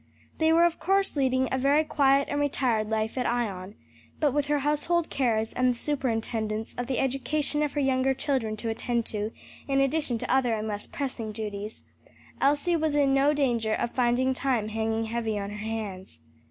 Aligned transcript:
They 0.39 0.51
were 0.51 0.63
of 0.65 0.79
course 0.79 1.15
leading 1.15 1.47
a 1.51 1.59
very 1.59 1.83
quiet 1.83 2.27
and 2.27 2.39
retired 2.39 2.89
life 2.89 3.19
at 3.19 3.27
Ion; 3.27 3.75
but 4.19 4.33
with 4.33 4.47
her 4.47 4.57
household 4.57 5.11
cares 5.11 5.53
and 5.53 5.69
the 5.69 5.77
superintendence 5.77 6.73
of 6.75 6.87
the 6.87 6.97
education 6.97 7.61
of 7.61 7.73
her 7.73 7.79
younger 7.79 8.15
children 8.15 8.57
to 8.57 8.69
attend 8.69 9.05
to 9.13 9.31
in 9.67 9.79
addition 9.79 10.17
to 10.17 10.35
other 10.35 10.55
and 10.55 10.67
less 10.67 10.87
pressing 10.87 11.31
duties, 11.31 11.83
Elsie 12.41 12.75
was 12.75 12.95
in 12.95 13.13
no 13.13 13.31
danger 13.35 13.75
of 13.75 13.91
finding 13.91 14.33
time 14.33 14.69
hanging 14.69 15.05
heavy 15.05 15.37
on 15.37 15.51
her 15.51 15.57
hands. 15.57 16.19